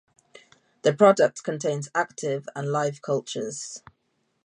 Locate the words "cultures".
3.03-3.83